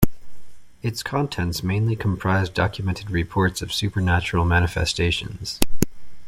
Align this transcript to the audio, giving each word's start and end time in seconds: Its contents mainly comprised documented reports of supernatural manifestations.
Its 0.81 1.03
contents 1.03 1.61
mainly 1.61 1.95
comprised 1.95 2.55
documented 2.55 3.11
reports 3.11 3.61
of 3.61 3.71
supernatural 3.71 4.45
manifestations. 4.45 5.59